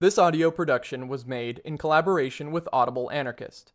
[0.00, 3.74] This audio production was made in collaboration with Audible Anarchist.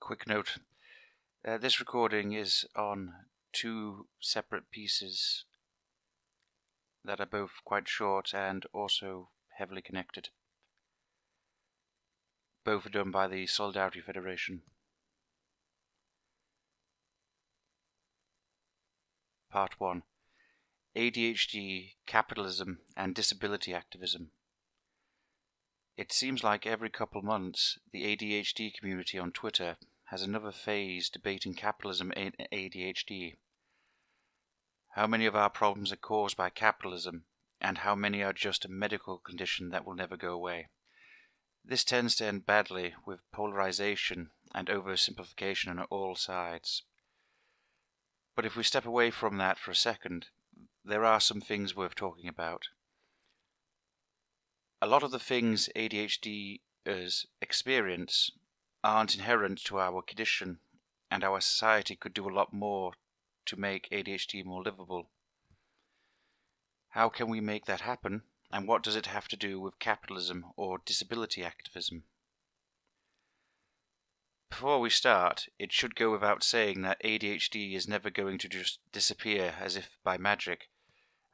[0.00, 0.58] Quick note.
[1.46, 3.12] Uh, this recording is on
[3.52, 5.44] two separate pieces
[7.04, 10.30] that are both quite short and also heavily connected.
[12.64, 14.62] Both are done by the Solidarity Federation.
[19.56, 20.02] Part 1
[20.94, 24.32] ADHD, Capitalism, and Disability Activism.
[25.96, 29.78] It seems like every couple months the ADHD community on Twitter
[30.10, 33.36] has another phase debating capitalism and ADHD.
[34.90, 37.24] How many of our problems are caused by capitalism,
[37.58, 40.68] and how many are just a medical condition that will never go away?
[41.64, 46.82] This tends to end badly with polarization and oversimplification on all sides.
[48.36, 50.28] But if we step away from that for a second,
[50.84, 52.68] there are some things worth talking about.
[54.82, 58.30] A lot of the things ADHDers experience
[58.84, 60.58] aren't inherent to our condition,
[61.10, 62.92] and our society could do a lot more
[63.46, 65.08] to make ADHD more livable.
[66.90, 68.22] How can we make that happen,
[68.52, 72.04] and what does it have to do with capitalism or disability activism?
[74.48, 78.78] Before we start, it should go without saying that ADHD is never going to just
[78.92, 80.70] disappear as if by magic,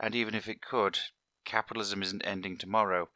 [0.01, 0.99] and even if it could,
[1.45, 3.11] capitalism isn't ending tomorrow.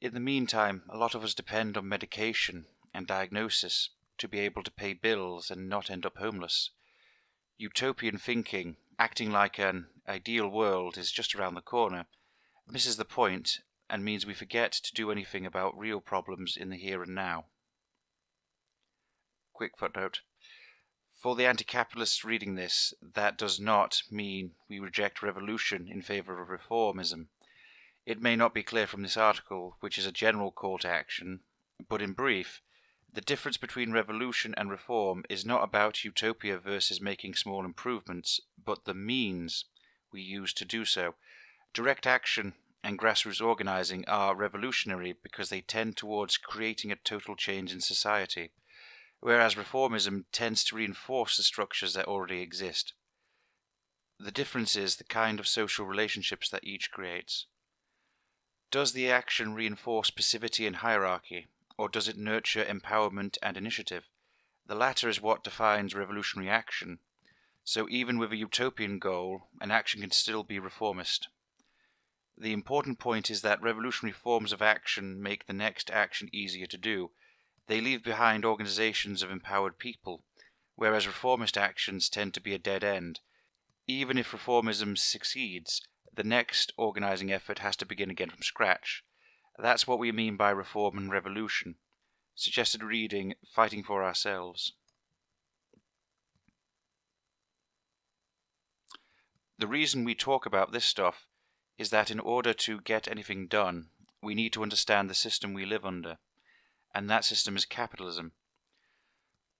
[0.00, 4.62] In the meantime, a lot of us depend on medication and diagnosis to be able
[4.64, 6.70] to pay bills and not end up homeless.
[7.56, 12.06] Utopian thinking, acting like an ideal world is just around the corner,
[12.66, 16.76] misses the point and means we forget to do anything about real problems in the
[16.76, 17.46] here and now.
[19.54, 20.22] Quick footnote.
[21.12, 26.42] For the anti capitalists reading this, that does not mean we reject revolution in favour
[26.42, 27.28] of reformism.
[28.04, 31.44] It may not be clear from this article, which is a general call to action,
[31.88, 32.62] but in brief,
[33.12, 38.86] the difference between revolution and reform is not about utopia versus making small improvements, but
[38.86, 39.66] the means
[40.10, 41.14] we use to do so.
[41.72, 47.72] Direct action and grassroots organizing are revolutionary because they tend towards creating a total change
[47.72, 48.50] in society
[49.24, 52.92] whereas reformism tends to reinforce the structures that already exist.
[54.20, 57.46] The difference is the kind of social relationships that each creates.
[58.70, 61.46] Does the action reinforce passivity and hierarchy,
[61.78, 64.04] or does it nurture empowerment and initiative?
[64.66, 66.98] The latter is what defines revolutionary action,
[67.64, 71.28] so even with a utopian goal, an action can still be reformist.
[72.36, 76.76] The important point is that revolutionary forms of action make the next action easier to
[76.76, 77.12] do,
[77.66, 80.22] they leave behind organizations of empowered people,
[80.74, 83.20] whereas reformist actions tend to be a dead end.
[83.86, 85.82] Even if reformism succeeds,
[86.12, 89.02] the next organizing effort has to begin again from scratch.
[89.58, 91.76] That's what we mean by reform and revolution.
[92.34, 94.72] Suggested reading Fighting for Ourselves.
[99.58, 101.26] The reason we talk about this stuff
[101.78, 103.88] is that in order to get anything done,
[104.22, 106.18] we need to understand the system we live under
[106.94, 108.32] and that system is capitalism.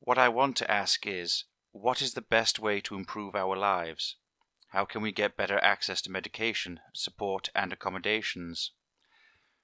[0.00, 4.16] What I want to ask is, what is the best way to improve our lives?
[4.68, 8.72] How can we get better access to medication, support, and accommodations?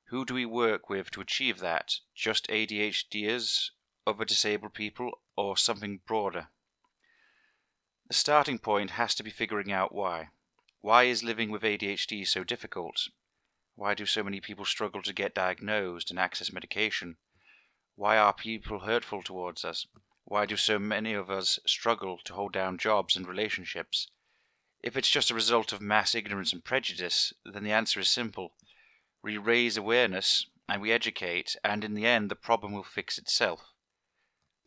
[0.09, 1.97] Who do we work with to achieve that?
[2.15, 3.71] Just ADHDers,
[4.07, 6.49] other disabled people, or something broader?
[8.09, 10.31] The starting point has to be figuring out why.
[10.81, 13.09] Why is living with ADHD so difficult?
[13.77, 17.19] Why do so many people struggle to get diagnosed and access medication?
[18.01, 19.87] Why are people hurtful towards us?
[20.25, 24.09] Why do so many of us struggle to hold down jobs and relationships?
[24.83, 28.55] If it's just a result of mass ignorance and prejudice, then the answer is simple.
[29.23, 33.75] We raise awareness and we educate, and in the end, the problem will fix itself.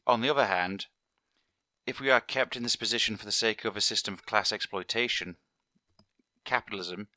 [0.06, 0.86] On the other hand,
[1.88, 4.52] if we are kept in this position for the sake of a system of class
[4.52, 5.38] exploitation,
[6.46, 7.08] capitalism,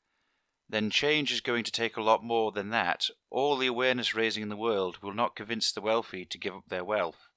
[0.69, 3.09] then change is going to take a lot more than that.
[3.29, 6.67] All the awareness raising in the world will not convince the wealthy to give up
[6.67, 7.27] their wealth.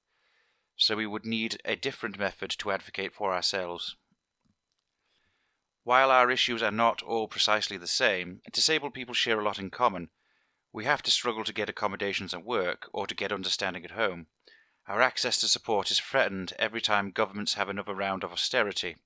[0.75, 3.95] So we would need a different method to advocate for ourselves.
[5.83, 9.71] While our issues are not all precisely the same, disabled people share a lot in
[9.71, 10.09] common.
[10.73, 14.27] We have to struggle to get accommodations at work or to get understanding at home.
[14.87, 18.97] Our access to support is threatened every time governments have another round of austerity.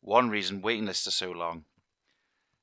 [0.00, 1.66] One reason waiting lists are so long.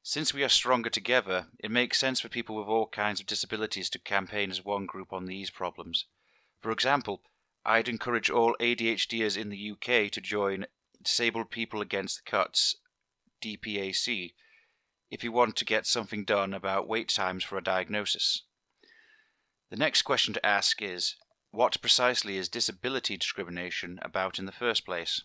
[0.03, 3.89] Since we are stronger together, it makes sense for people with all kinds of disabilities
[3.91, 6.05] to campaign as one group on these problems.
[6.59, 7.21] For example,
[7.63, 10.65] I'd encourage all ADHDers in the UK to join
[11.01, 12.77] Disabled People Against the Cuts
[13.41, 14.33] DPAC,
[15.11, 18.43] if you want to get something done about wait times for a diagnosis.
[19.69, 21.15] The next question to ask is
[21.51, 25.23] what precisely is disability discrimination about in the first place?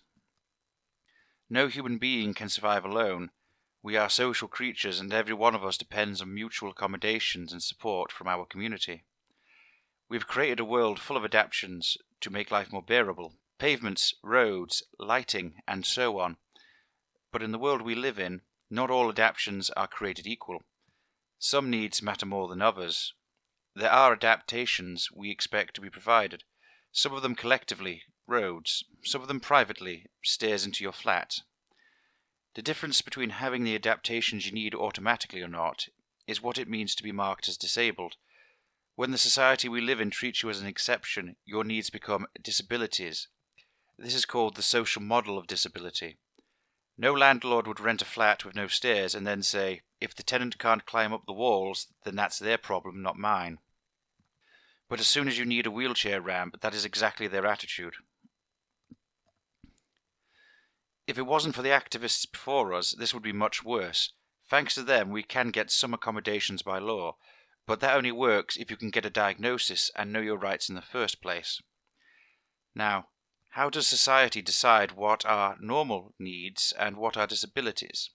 [1.49, 3.31] No human being can survive alone.
[3.87, 8.11] We are social creatures, and every one of us depends on mutual accommodations and support
[8.11, 9.05] from our community.
[10.09, 15.62] We've created a world full of adaptations to make life more bearable pavements, roads, lighting,
[15.69, 16.38] and so on.
[17.31, 20.65] But in the world we live in, not all adaptations are created equal.
[21.38, 23.15] Some needs matter more than others,
[23.73, 26.43] there are adaptations we expect to be provided,
[26.91, 31.43] some of them collectively, roads, some of them privately, stairs into your flat.
[32.56, 35.88] The difference between having the adaptations you need automatically or not
[36.26, 38.17] is what it means to be marked as disabled.
[38.94, 43.29] When the society we live in treats you as an exception, your needs become disabilities.
[43.99, 46.17] This is called the social model of disability.
[46.97, 50.59] No landlord would rent a flat with no stairs and then say, if the tenant
[50.59, 53.59] can't climb up the walls, then that's their problem, not mine.
[54.88, 57.97] But as soon as you need a wheelchair ramp, that is exactly their attitude.
[61.06, 64.12] If it wasn't for the activists before us, this would be much worse.
[64.49, 67.17] Thanks to them, we can get some accommodations by law,
[67.67, 70.75] but that only works if you can get a diagnosis and know your rights in
[70.75, 71.61] the first place.
[72.75, 73.08] Now,
[73.50, 78.11] how does society decide what are normal needs and what are disabilities?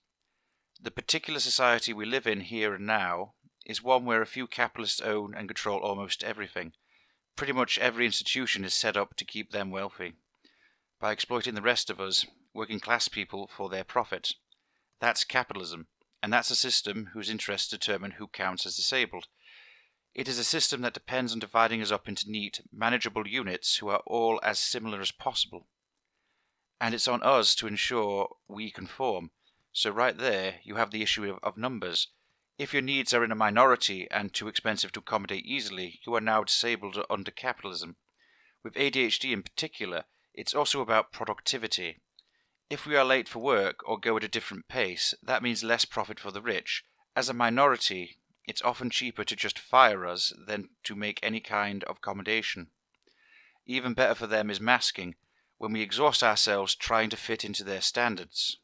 [0.80, 3.34] The particular society we live in here and now
[3.66, 6.72] is one where a few capitalists own and control almost everything.
[7.36, 10.14] Pretty much every institution is set up to keep them wealthy,
[11.00, 14.34] by exploiting the rest of us, working class people, for their profit.
[15.00, 15.86] That's capitalism,
[16.22, 19.26] and that's a system whose interests determine who counts as disabled.
[20.14, 23.88] It is a system that depends on dividing us up into neat, manageable units who
[23.88, 25.68] are all as similar as possible.
[26.78, 29.30] And it's on us to ensure we conform.
[29.72, 32.08] So, right there, you have the issue of, of numbers.
[32.58, 36.20] If your needs are in a minority and too expensive to accommodate easily, you are
[36.20, 37.96] now disabled under capitalism.
[38.62, 42.01] With ADHD in particular, it's also about productivity.
[42.72, 45.84] If we are late for work or go at a different pace, that means less
[45.84, 46.86] profit for the rich.
[47.14, 48.16] As a minority,
[48.46, 52.70] it's often cheaper to just fire us than to make any kind of accommodation.
[53.66, 55.16] Even better for them is masking,
[55.58, 58.56] when we exhaust ourselves trying to fit into their standards.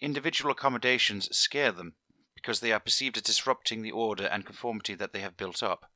[0.00, 1.94] Individual accommodations scare them
[2.34, 5.88] because they are perceived as disrupting the order and conformity that they have built up,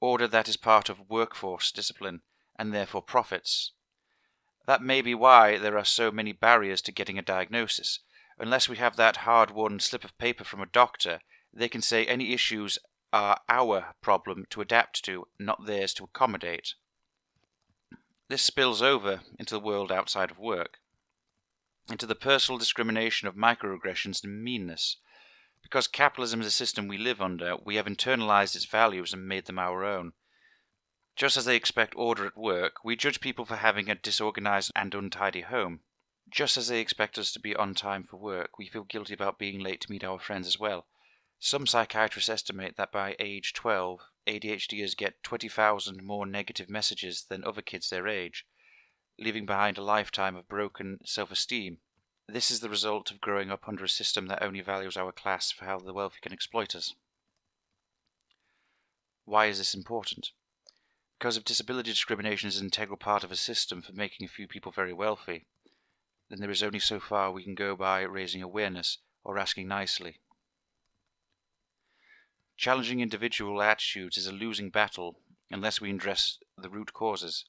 [0.00, 2.22] order that is part of workforce discipline
[2.58, 3.72] and therefore profits.
[4.66, 8.00] That may be why there are so many barriers to getting a diagnosis.
[8.38, 11.20] Unless we have that hard won slip of paper from a doctor,
[11.52, 12.78] they can say any issues
[13.12, 16.74] are our problem to adapt to, not theirs to accommodate.
[18.28, 20.78] This spills over into the world outside of work
[21.90, 24.96] into the personal discrimination of microaggressions and meanness.
[25.62, 29.46] Because capitalism is a system we live under, we have internalized its values and made
[29.46, 30.12] them our own.
[31.14, 34.94] Just as they expect order at work, we judge people for having a disorganized and
[34.94, 35.80] untidy home.
[36.28, 39.38] Just as they expect us to be on time for work, we feel guilty about
[39.38, 40.86] being late to meet our friends as well.
[41.38, 47.62] Some psychiatrists estimate that by age 12, ADHDers get 20,000 more negative messages than other
[47.62, 48.46] kids their age
[49.18, 51.78] leaving behind a lifetime of broken self esteem.
[52.28, 55.50] This is the result of growing up under a system that only values our class
[55.50, 56.94] for how the wealthy can exploit us.
[59.24, 60.30] Why is this important?
[61.22, 64.48] Because if disability discrimination is an integral part of a system for making a few
[64.48, 65.46] people very wealthy,
[66.28, 70.18] then there is only so far we can go by raising awareness or asking nicely.
[72.56, 77.44] Challenging individual attitudes is a losing battle unless we address the root causes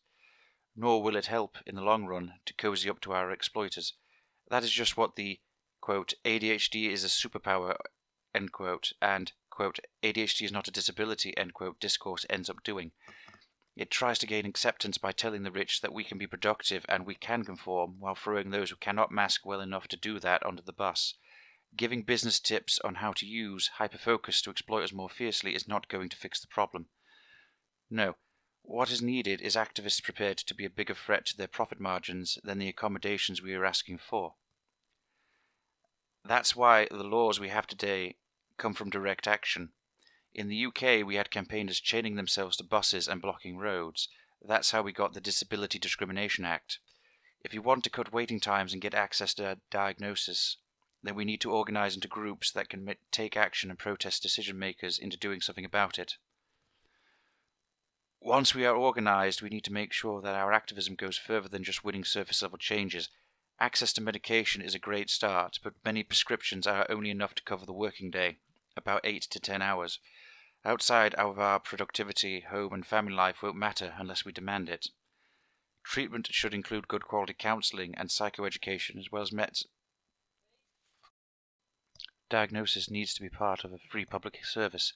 [0.75, 3.95] nor will it help in the long run to cozy up to our exploiters.
[4.51, 5.39] That is just what the
[5.81, 7.75] quote, ADHD is a superpower
[8.35, 12.91] end quote, and quote, ADHD is not a disability end quote, discourse ends up doing.
[13.75, 17.05] It tries to gain acceptance by telling the rich that we can be productive and
[17.05, 20.61] we can conform, while throwing those who cannot mask well enough to do that under
[20.61, 21.15] the bus.
[21.75, 25.87] Giving business tips on how to use hyperfocus to exploit us more fiercely is not
[25.87, 26.87] going to fix the problem.
[27.89, 28.15] No,
[28.61, 32.37] what is needed is activists prepared to be a bigger threat to their profit margins
[32.43, 34.35] than the accommodations we are asking for.
[36.23, 38.17] That's why the laws we have today
[38.57, 39.73] come from direct action.
[40.33, 44.09] In the UK, we had campaigners chaining themselves to buses and blocking roads.
[44.41, 46.79] That's how we got the Disability Discrimination Act.
[47.41, 50.57] If you want to cut waiting times and get access to a diagnosis,
[51.03, 54.97] then we need to organise into groups that can take action and protest decision makers
[54.97, 56.17] into doing something about it.
[58.19, 61.63] Once we are organized, we need to make sure that our activism goes further than
[61.63, 63.09] just winning surface level changes
[63.59, 67.65] Access to medication is a great start, but many prescriptions are only enough to cover
[67.65, 68.39] the working day,
[68.75, 69.99] about 8 to 10 hours.
[70.65, 74.87] Outside of our productivity, home and family life won't matter unless we demand it.
[75.83, 79.63] Treatment should include good quality counselling and psychoeducation as well as met.
[82.29, 84.93] Diagnosis needs to be part of a free public service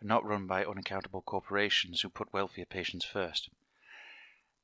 [0.00, 3.50] and not run by unaccountable corporations who put wealthier patients first.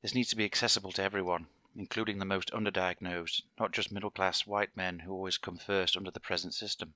[0.01, 4.47] This needs to be accessible to everyone, including the most underdiagnosed, not just middle class
[4.47, 6.95] white men who always come first under the present system.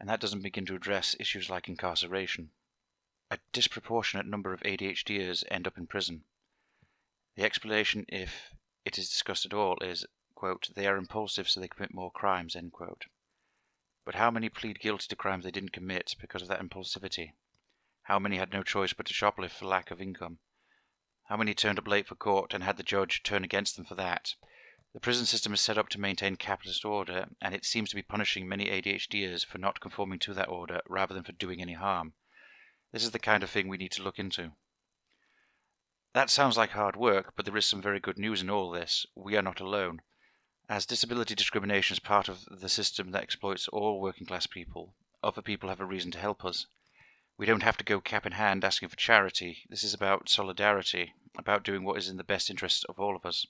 [0.00, 2.50] And that doesn't begin to address issues like incarceration.
[3.32, 6.24] A disproportionate number of ADHDers end up in prison.
[7.34, 8.52] The explanation, if
[8.84, 12.54] it is discussed at all, is, quote, they are impulsive so they commit more crimes,
[12.54, 13.06] end quote.
[14.04, 17.32] But how many plead guilty to crimes they didn't commit because of that impulsivity?
[18.02, 20.40] How many had no choice but to shoplift for lack of income?
[21.28, 23.94] How many turned up late for court and had the judge turn against them for
[23.94, 24.34] that?
[24.92, 28.02] The prison system is set up to maintain capitalist order, and it seems to be
[28.02, 32.12] punishing many ADHDers for not conforming to that order rather than for doing any harm.
[32.92, 34.52] This is the kind of thing we need to look into.
[36.12, 39.06] That sounds like hard work, but there is some very good news in all this.
[39.14, 40.02] We are not alone.
[40.68, 45.40] As disability discrimination is part of the system that exploits all working class people, other
[45.40, 46.66] people have a reason to help us.
[47.38, 49.64] We don't have to go cap in hand asking for charity.
[49.70, 53.24] This is about solidarity, about doing what is in the best interest of all of
[53.24, 53.46] us.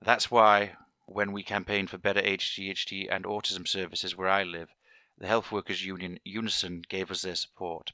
[0.00, 4.70] That's why, when we campaigned for better ADHD and autism services where I live,
[5.20, 7.92] the Health Workers Union Unison gave us their support.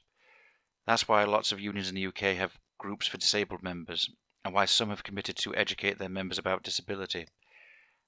[0.85, 4.11] That's why lots of unions in the UK have groups for disabled members,
[4.43, 7.27] and why some have committed to educate their members about disability.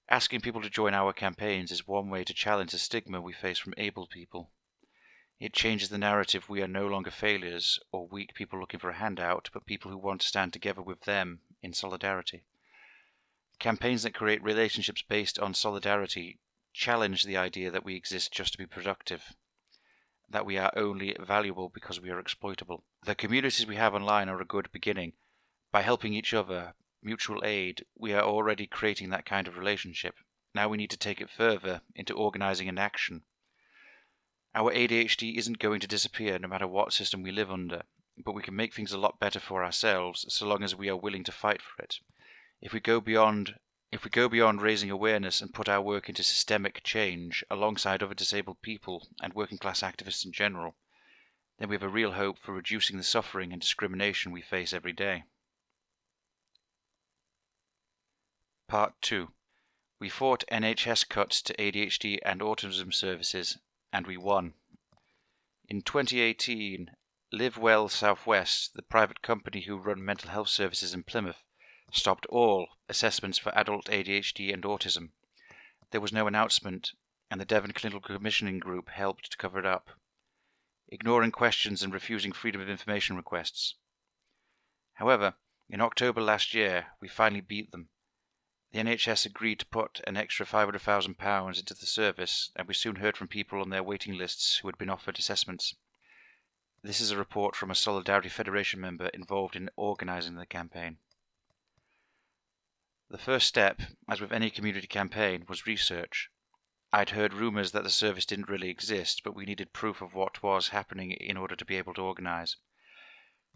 [0.08, 3.58] Asking people to join our campaigns is one way to challenge the stigma we face
[3.58, 4.52] from able people.
[5.40, 8.98] It changes the narrative we are no longer failures or weak people looking for a
[8.98, 12.46] handout, but people who want to stand together with them in solidarity.
[13.58, 16.40] Campaigns that create relationships based on solidarity
[16.78, 19.36] challenge the idea that we exist just to be productive,
[20.30, 22.84] that we are only valuable because we are exploitable.
[23.04, 25.14] The communities we have online are a good beginning.
[25.72, 30.16] By helping each other, mutual aid, we are already creating that kind of relationship.
[30.54, 33.24] Now we need to take it further into organizing an action
[34.58, 37.84] our ADHD isn't going to disappear no matter what system we live under,
[38.18, 40.96] but we can make things a lot better for ourselves so long as we are
[40.96, 42.00] willing to fight for it.
[42.60, 43.60] If we go beyond
[43.92, 48.14] if we go beyond raising awareness and put our work into systemic change alongside other
[48.14, 50.76] disabled people and working class activists in general,
[51.58, 54.94] then we have a real hope for reducing the suffering and discrimination we face every
[54.94, 55.24] day.
[58.68, 59.30] Part 2
[60.00, 63.58] We fought NHS cuts to ADHD and autism services
[63.94, 64.54] and we won.
[65.70, 66.92] In 2018,
[67.32, 71.44] Live Well Southwest, the private company who run mental health services in Plymouth,
[71.92, 75.10] stopped all assessments for adult ADHD and autism.
[75.92, 76.94] There was no announcement,
[77.32, 79.90] and the Devon Clinical Commissioning Group helped to cover it up,
[80.88, 83.76] ignoring questions and refusing Freedom of Information requests.
[84.96, 85.36] However,
[85.70, 87.90] in October last year, we finally beat them
[88.74, 93.16] the NHS agreed to put an extra £500,000 into the service, and we soon heard
[93.16, 95.74] from people on their waiting lists who had been offered assessments.
[96.84, 100.98] This is a report from a Solidarity Federation member involved in organising the campaign.
[103.10, 106.30] The first step, as with any community campaign, was research.
[106.92, 110.44] I'd heard rumours that the service didn't really exist, but we needed proof of what
[110.44, 112.58] was happening in order to be able to organise.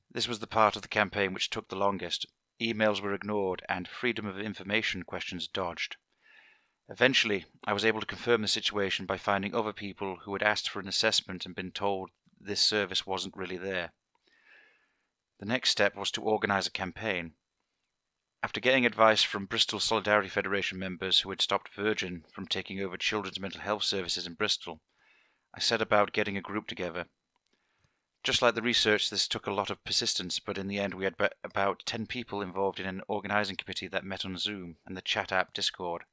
[0.09, 2.25] This was the part of the campaign which took the longest,
[2.61, 5.97] emails were ignored, and freedom of information questions dodged.
[6.87, 10.69] Eventually, I was able to confirm the situation by finding other people who had asked
[10.69, 13.91] for an assessment and been told this service wasn't really there.
[15.39, 17.33] The next step was to organise a campaign.
[18.43, 22.97] After getting advice from Bristol Solidarity Federation members who had stopped Virgin from taking over
[22.97, 24.81] children's mental health services in Bristol,
[25.53, 27.05] I set about getting a group together
[28.23, 31.05] just like the research, this took a lot of persistence, but in the end, we
[31.05, 35.01] had about 10 people involved in an organising committee that met on Zoom and the
[35.01, 36.03] chat app Discord.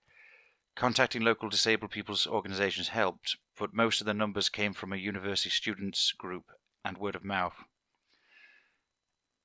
[0.75, 5.51] Contacting local disabled people's organisations helped, but most of the numbers came from a university
[5.51, 6.45] students group
[6.83, 7.57] and word of mouth.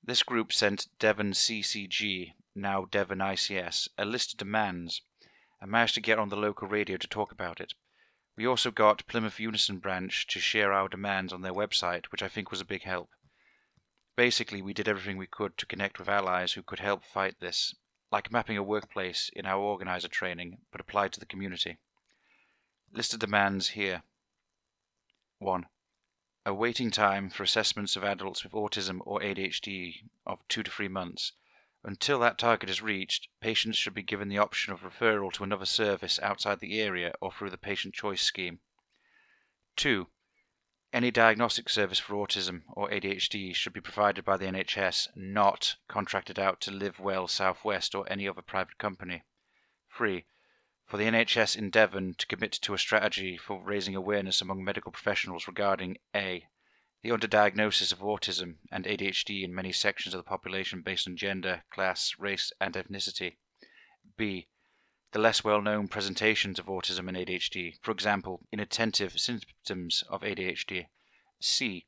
[0.01, 5.01] This group sent Devon CCG, now Devon ICS, a list of demands
[5.61, 7.73] and managed to get on the local radio to talk about it.
[8.35, 12.27] We also got Plymouth Unison branch to share our demands on their website, which I
[12.27, 13.09] think was a big help.
[14.15, 17.75] Basically, we did everything we could to connect with allies who could help fight this,
[18.11, 21.77] like mapping a workplace in our organizer training, but applied to the community.
[22.91, 24.03] List of demands here.
[25.39, 25.65] 1.
[26.45, 30.87] A waiting time for assessments of adults with autism or ADHD of 2 to 3
[30.89, 31.31] months,
[31.85, 35.65] Until that target is reached, patients should be given the option of referral to another
[35.65, 38.61] service outside the area or through the patient choice scheme.
[39.75, 40.07] 2.
[40.93, 46.39] Any diagnostic service for autism or ADHD should be provided by the NHS, not contracted
[46.39, 49.23] out to Live Well Southwest or any other private company.
[49.97, 50.25] 3.
[50.85, 54.91] For the NHS in Devon to commit to a strategy for raising awareness among medical
[54.91, 56.47] professionals regarding A.
[57.03, 61.63] The underdiagnosis of autism and ADHD in many sections of the population based on gender,
[61.69, 63.35] class, race, and ethnicity.
[64.15, 64.47] B
[65.11, 70.87] the less well known presentations of autism and ADHD, for example, inattentive symptoms of ADHD.
[71.39, 71.85] C.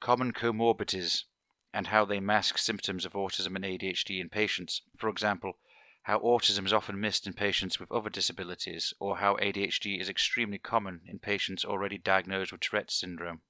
[0.00, 1.24] Common comorbidities
[1.72, 5.60] and how they mask symptoms of autism and ADHD in patients, for example,
[6.02, 10.58] how autism is often missed in patients with other disabilities, or how ADHD is extremely
[10.58, 13.40] common in patients already diagnosed with Tourette's syndrome.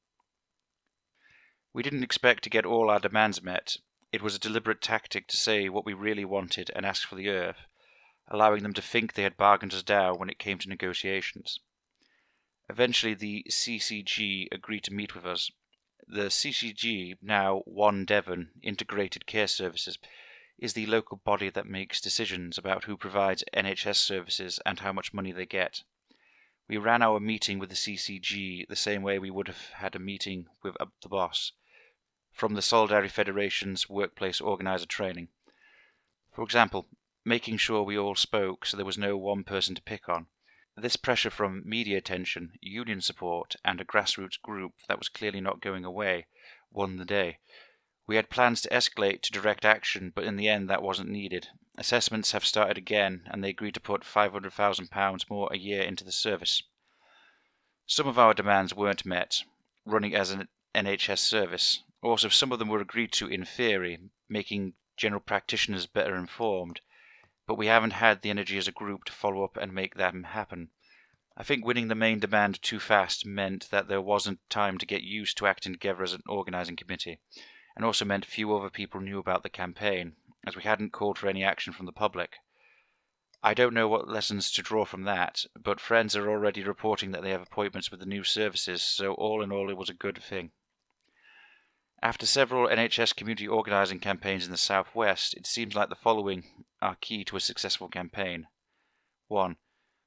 [1.74, 3.78] We didn't expect to get all our demands met.
[4.12, 7.30] It was a deliberate tactic to say what we really wanted and ask for the
[7.30, 7.64] earth,
[8.28, 11.60] allowing them to think they had bargained us down when it came to negotiations.
[12.68, 15.50] Eventually, the CCG agreed to meet with us.
[16.06, 19.98] The CCG, now One Devon Integrated Care Services,
[20.58, 25.14] is the local body that makes decisions about who provides NHS services and how much
[25.14, 25.84] money they get.
[26.68, 29.98] We ran our meeting with the CCG the same way we would have had a
[29.98, 31.52] meeting with uh, the boss
[32.32, 35.28] from the Solidarity Federation's workplace organizer training.
[36.32, 36.88] For example,
[37.24, 40.26] making sure we all spoke so there was no one person to pick on.
[40.76, 45.60] This pressure from media attention, union support, and a grassroots group that was clearly not
[45.60, 46.26] going away
[46.70, 47.38] won the day.
[48.06, 51.48] We had plans to escalate to direct action, but in the end that wasn't needed.
[51.78, 56.12] Assessments have started again, and they agreed to put £500,000 more a year into the
[56.12, 56.62] service.
[57.86, 59.42] Some of our demands weren't met,
[59.84, 61.82] running as an NHS service.
[62.02, 66.80] Also, some of them were agreed to in theory, making general practitioners better informed,
[67.46, 70.24] but we haven't had the energy as a group to follow up and make them
[70.24, 70.70] happen.
[71.36, 75.02] I think winning the main demand too fast meant that there wasn't time to get
[75.02, 77.20] used to acting together as an organising committee,
[77.76, 81.28] and also meant few other people knew about the campaign, as we hadn't called for
[81.28, 82.34] any action from the public.
[83.44, 87.22] I don't know what lessons to draw from that, but friends are already reporting that
[87.22, 90.22] they have appointments with the new services, so all in all it was a good
[90.22, 90.50] thing.
[92.04, 96.96] After several NHS community organising campaigns in the southwest, it seems like the following are
[96.96, 98.48] key to a successful campaign.
[99.28, 99.56] 1.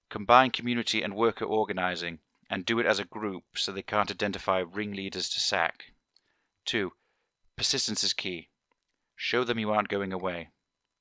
[0.10, 4.60] Combine community and worker organising, and do it as a group so they can't identify
[4.60, 5.93] ringleaders to sack.
[6.65, 6.91] 2.
[7.55, 8.49] Persistence is key.
[9.15, 10.49] Show them you aren't going away.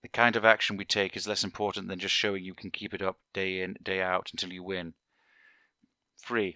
[0.02, 2.94] The kind of action we take is less important than just showing you can keep
[2.94, 4.94] it up day in, day out until you win.
[6.24, 6.54] 3.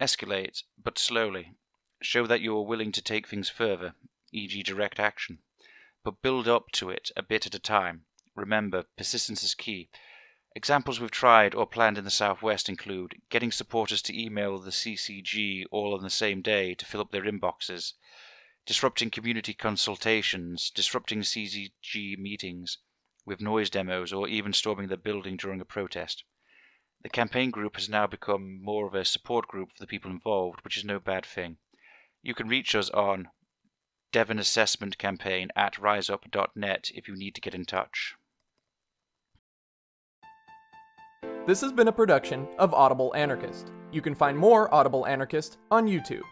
[0.00, 1.54] Escalate, but slowly,
[2.00, 3.94] Show that you are willing to take things further,
[4.32, 5.40] e.g., direct action.
[6.04, 8.04] But build up to it a bit at a time.
[8.36, 9.90] Remember, persistence is key.
[10.54, 15.64] Examples we've tried or planned in the Southwest include getting supporters to email the CCG
[15.72, 17.94] all on the same day to fill up their inboxes,
[18.64, 22.78] disrupting community consultations, disrupting CCG meetings
[23.26, 26.22] with noise demos, or even storming the building during a protest.
[27.02, 30.62] The campaign group has now become more of a support group for the people involved,
[30.62, 31.58] which is no bad thing.
[32.22, 33.28] You can reach us on
[34.12, 38.14] Devon Assessment Campaign at riseup.net if you need to get in touch.
[41.46, 43.72] This has been a production of Audible Anarchist.
[43.90, 46.22] You can find more Audible Anarchist on YouTube.